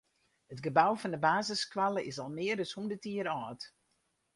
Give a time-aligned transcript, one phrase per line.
[0.53, 3.61] It gebou fan de basisskoalle is al mear as hûndert jier âld.